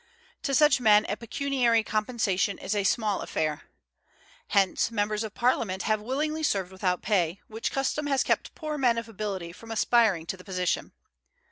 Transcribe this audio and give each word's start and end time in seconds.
To 0.41 0.55
such 0.55 0.79
men 0.81 1.05
a 1.09 1.15
pecuniary 1.15 1.83
compensation 1.83 2.57
is 2.57 2.73
a 2.73 2.83
small 2.83 3.21
affair. 3.21 3.65
Hence, 4.47 4.89
members 4.89 5.23
of 5.23 5.35
Parliament 5.35 5.83
have 5.83 6.01
willingly 6.01 6.41
served 6.41 6.71
without 6.71 7.03
pay, 7.03 7.39
which 7.47 7.71
custom 7.71 8.07
has 8.07 8.23
kept 8.23 8.55
poor 8.55 8.79
men 8.79 8.97
of 8.97 9.07
ability 9.07 9.51
from 9.51 9.69
aspiring 9.69 10.25
to 10.25 10.37
the 10.37 10.43
position. 10.43 10.93